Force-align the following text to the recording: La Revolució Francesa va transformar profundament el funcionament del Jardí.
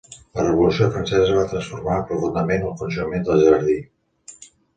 La 0.37 0.43
Revolució 0.45 0.87
Francesa 0.95 1.35
va 1.39 1.43
transformar 1.51 1.99
profundament 2.13 2.67
el 2.71 2.75
funcionament 2.81 3.29
del 3.29 3.45
Jardí. 3.45 3.79